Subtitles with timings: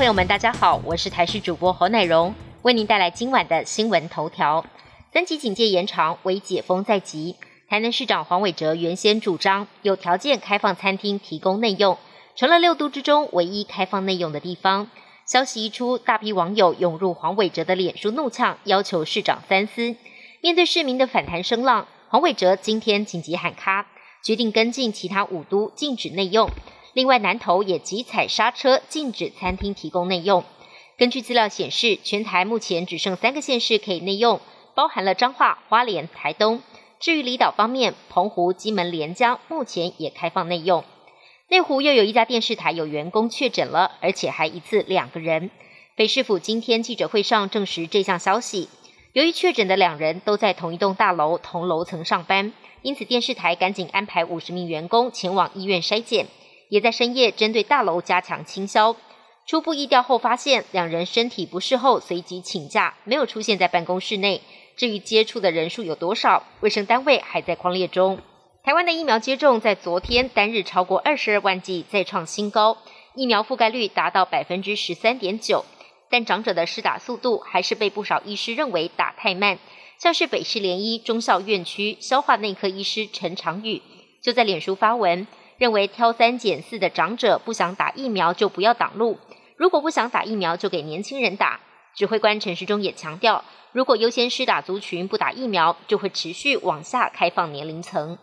[0.00, 4.64] 朋友们，大家好，我是台视主播侯乃荣，为您带来今晚的新闻头条。
[5.12, 7.36] 三级警戒延长，为解封在即。
[7.68, 11.98] 台南市长黄伟哲原先主张有条件开放餐厅提供内用，
[12.34, 14.88] 成了六都之中唯一开放内用的地方。
[15.26, 19.94] 消息一出，大批网友涌入黄伟哲的脸书怒呛，要求市长三思。
[20.40, 23.86] 面对市民的反弹声浪，黄伟哲今天紧急喊卡，
[24.24, 26.48] 决定跟进其他五都禁止内用。
[26.92, 30.44] 另外，南投也急踩刹车，禁止餐厅提供内用。
[30.98, 34.40] 根据资料显示，全台目前只剩三个县市可以内用，
[34.74, 36.62] 包含了彰化、花莲、台东。
[36.98, 40.84] 至于离岛方面，澎湖、金门、连江目前也开放内用。
[41.48, 45.50] 内湖又有一家电视台有员工确诊了，而且还一次两个人。
[45.96, 48.68] 北市府今天记者会上证实这项消息。
[49.12, 52.52] 由于确诊的两人都在同一栋大楼同楼层上班，
[52.82, 56.26] 因此电视台赶紧安排五十名员工前往医院筛检。
[56.70, 58.96] 也在深夜针对大楼加强清消，
[59.46, 64.40] 初步疫调后发现两人身体不适后随即请假，没有出现在办公室内。
[64.76, 68.20] 至于接触的人数有多少，卫生单位还在框列中。
[68.62, 72.78] 台湾的疫苗接种在昨天单日超过二十二万剂，再创新高，
[73.14, 75.64] 疫苗覆盖率达到百分之十三点九。
[76.08, 79.58] 但长者的施打速度还是被不少医师认为打太慢，
[79.98, 83.82] 像是北市联医中校院区消化内科医师陈长宇
[84.22, 85.26] 就在脸书发文。
[85.60, 89.18] 认为挑三拣四的长者不想打疫苗就不要挡路，
[89.58, 91.60] 如果不想打疫苗就给年轻人打。
[91.94, 98.16] 指挥官陈时中也强调，如果优先施打族群不打疫苗，就会持续往下开放年龄层。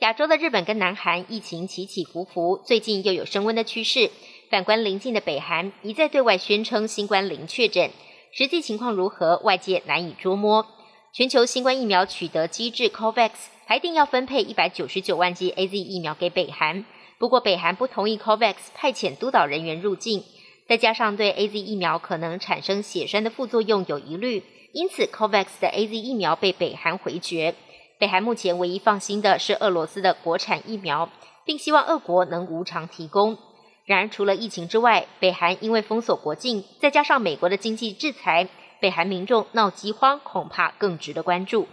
[0.00, 4.10] 亚洲的日本跟南韩疫情起起伏伏，最近又有升温的趋势。
[4.50, 7.90] 反观邻近的北韩，一再对外宣称新冠零确诊，
[8.32, 10.66] 实际情况如何，外界难以捉摸。
[11.14, 13.30] 全球新冠疫苗取得机制 COVAX。
[13.64, 16.84] 还定要分配一百九十九万剂 A Z 疫苗给北韩，
[17.18, 20.24] 不过北韩不同意 COVAX 派遣督导人员入境，
[20.68, 27.54] 再加上对 A Z 疫苗可能产生血栓的副作用有疑虑，因此 COVAX 的 A Z 疫苗被北韩回绝。
[27.98, 31.08] 北韩目前唯一放心的是俄罗斯的国产疫苗，
[31.46, 33.38] 并希望俄国能无偿提供。
[33.86, 38.48] 然而，除了疫情之外，北韩因为封锁国境，再加上美国的经济制裁，
[38.82, 41.68] 北韩民众闹饥荒恐怕更值得关注。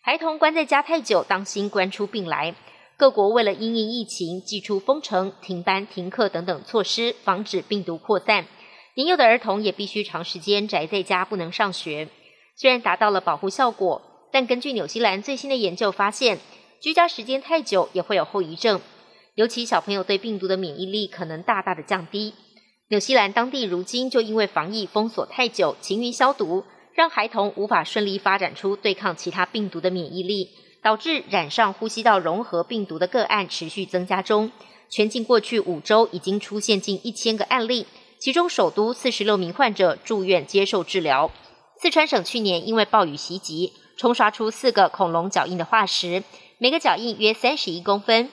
[0.00, 2.54] 孩童关在家太久，当心关出病来。
[2.96, 8.46] 各国为了因应疫情，祭出封城、停班、停课等等措施，防止病毒扩散。
[8.94, 12.08] 年幼的儿童也必须长时间宅在家，不能上学。
[12.56, 14.00] 虽然达到了保护效果，
[14.32, 16.38] 但根据纽西兰最新的研究发现，
[16.80, 18.80] 居家时间太久也会有后遗症，
[19.34, 22.32] 尤其小朋友对病毒的免疫力可能大大的降低。
[22.90, 26.64] 纽西兰当地如今就因为防疫封锁太久，勤于消毒。
[26.94, 30.48] 让孩童无法顺利发展出对抗其他病毒的免疫力，
[30.82, 34.50] 导致染上呼吸道融合病毒的个案持续增加中。
[34.88, 37.86] 全境过去五周已经出现近一千个案例，
[38.18, 41.30] 其中首都四十六名患者住院接受治疗。
[41.80, 46.24] 四川省去年因为暴雨袭击，冲刷出四个恐龙脚印的化石，
[46.56, 48.30] 每个脚印约三十一公分。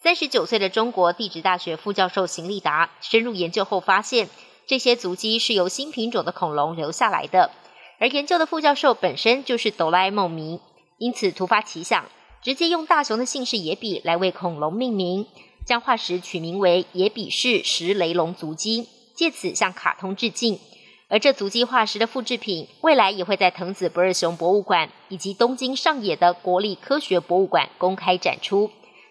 [0.00, 4.28] 三十九岁的中国地质大学副教授邢立达深入研究后发现，
[4.64, 7.50] 这些足迹是由新品种的恐龙留下来的。
[7.98, 10.60] 而研究的副教授本身就是哆啦 A 梦迷，
[10.98, 12.04] 因此突发奇想，
[12.42, 15.26] 直接用大雄的姓氏野比来为恐龙命名，
[15.66, 20.60] 将化石取名为野比氏石雷龙足迹，借此向卡通致敬。
[21.08, 28.70] 而这足迹化石的复制品，未来也会在藤子不二雄博物馆以及东京上野的国立科学博物馆公开展出。